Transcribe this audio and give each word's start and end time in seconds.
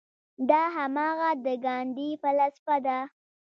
دا 0.49 0.61
هماغه 0.77 1.29
د 1.45 1.47
ګاندي 1.65 2.09
فلسفه 2.21 2.75
ده. 2.85 2.99